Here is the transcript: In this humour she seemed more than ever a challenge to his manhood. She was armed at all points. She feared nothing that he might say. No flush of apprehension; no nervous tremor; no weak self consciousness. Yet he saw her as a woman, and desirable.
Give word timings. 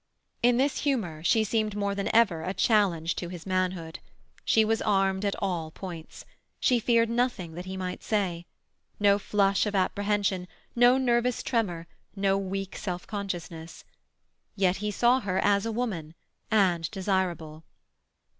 In 0.41 0.57
this 0.57 0.79
humour 0.79 1.23
she 1.23 1.43
seemed 1.43 1.75
more 1.75 1.93
than 1.93 2.09
ever 2.11 2.41
a 2.41 2.55
challenge 2.55 3.13
to 3.17 3.29
his 3.29 3.45
manhood. 3.45 3.99
She 4.43 4.65
was 4.65 4.81
armed 4.81 5.23
at 5.23 5.35
all 5.37 5.69
points. 5.69 6.25
She 6.59 6.79
feared 6.79 7.07
nothing 7.07 7.53
that 7.53 7.65
he 7.67 7.77
might 7.77 8.01
say. 8.01 8.47
No 8.99 9.19
flush 9.19 9.67
of 9.67 9.75
apprehension; 9.75 10.47
no 10.75 10.97
nervous 10.97 11.43
tremor; 11.43 11.85
no 12.15 12.35
weak 12.35 12.75
self 12.77 13.05
consciousness. 13.05 13.83
Yet 14.55 14.77
he 14.77 14.89
saw 14.89 15.19
her 15.19 15.37
as 15.37 15.67
a 15.67 15.71
woman, 15.71 16.15
and 16.49 16.89
desirable. 16.89 17.63